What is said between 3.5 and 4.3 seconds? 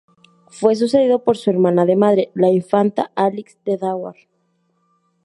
de Thouars.